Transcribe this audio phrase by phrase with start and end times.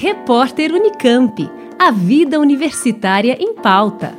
[0.00, 1.50] Repórter Unicamp.
[1.76, 4.16] A vida universitária em pauta.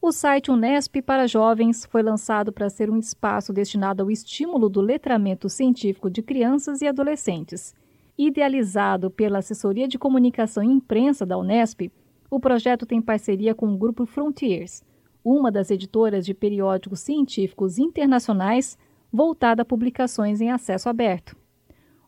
[0.00, 4.80] O site Unesp para Jovens foi lançado para ser um espaço destinado ao estímulo do
[4.80, 7.74] letramento científico de crianças e adolescentes.
[8.16, 11.92] Idealizado pela Assessoria de Comunicação e Imprensa da Unesp,
[12.30, 14.82] o projeto tem parceria com o Grupo Frontiers,
[15.22, 18.78] uma das editoras de periódicos científicos internacionais
[19.12, 21.36] voltada a publicações em acesso aberto.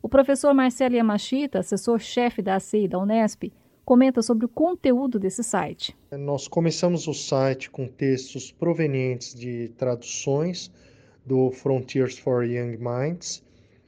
[0.03, 3.53] O professor Marcelo Yamashita, assessor-chefe da ACI da Unesp,
[3.85, 5.97] comenta sobre o conteúdo desse site.
[6.13, 10.71] Nós começamos o site com textos provenientes de traduções
[11.27, 13.43] do Frontiers for Young Minds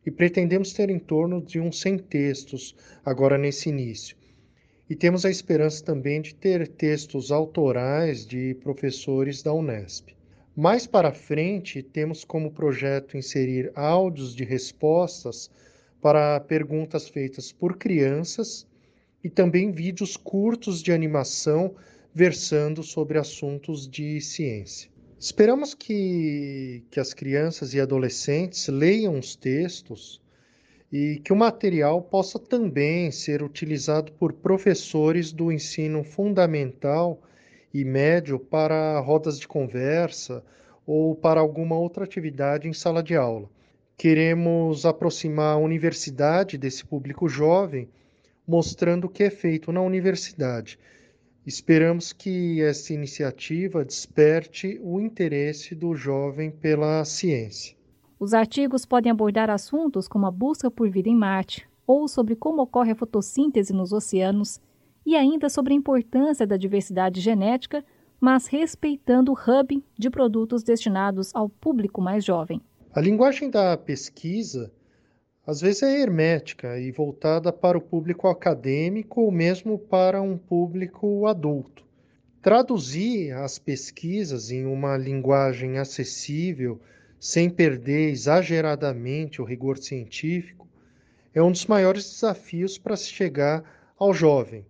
[0.05, 2.74] e pretendemos ter em torno de uns 100 textos
[3.05, 4.16] agora nesse início.
[4.91, 10.09] E temos a esperança também de ter textos autorais de professores da Unesp.
[10.55, 15.51] Mais para frente, temos como projeto inserir áudios de respostas
[15.99, 18.66] para perguntas feitas por crianças
[19.24, 21.74] e também vídeos curtos de animação
[22.15, 24.90] versando sobre assuntos de ciência.
[25.18, 30.21] Esperamos que, que as crianças e adolescentes leiam os textos
[30.93, 37.23] e que o material possa também ser utilizado por professores do ensino fundamental
[37.73, 40.45] e médio para rodas de conversa
[40.87, 43.48] ou para alguma outra atividade em sala de aula.
[43.96, 47.88] Queremos aproximar a universidade desse público jovem,
[48.46, 50.78] mostrando o que é feito na universidade.
[51.46, 57.76] Esperamos que essa iniciativa desperte o interesse do jovem pela ciência.
[58.18, 62.62] Os artigos podem abordar assuntos como a busca por vida em Marte, ou sobre como
[62.62, 64.60] ocorre a fotossíntese nos oceanos,
[65.05, 67.84] e ainda sobre a importância da diversidade genética,
[68.21, 72.61] mas respeitando o hub de produtos destinados ao público mais jovem.
[72.95, 74.73] A linguagem da pesquisa
[75.45, 81.27] às vezes é hermética e voltada para o público acadêmico ou mesmo para um público
[81.27, 81.85] adulto.
[82.41, 86.81] Traduzir as pesquisas em uma linguagem acessível,
[87.19, 90.69] sem perder exageradamente o rigor científico,
[91.35, 93.65] é um dos maiores desafios para se chegar
[93.99, 94.65] ao jovem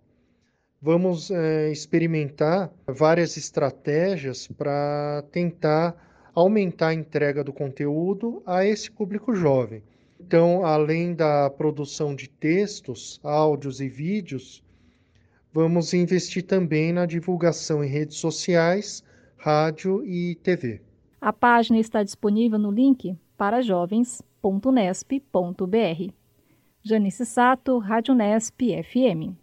[0.83, 5.95] vamos é, experimentar várias estratégias para tentar
[6.35, 9.81] aumentar a entrega do conteúdo a esse público jovem.
[10.19, 14.61] Então, além da produção de textos, áudios e vídeos,
[15.53, 19.01] vamos investir também na divulgação em redes sociais,
[19.37, 20.81] rádio e TV.
[21.21, 26.13] A página está disponível no link para jovens.nesp.br.
[26.83, 29.42] Janice Sato, Rádio Nesp FM.